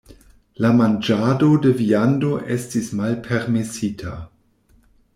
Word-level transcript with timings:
La 0.63 0.71
manĝado 0.77 1.51
de 1.67 1.75
viando 1.83 2.33
estis 2.57 2.91
malpermesita. 3.03 4.19